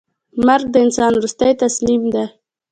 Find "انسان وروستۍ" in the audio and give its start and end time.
0.85-1.51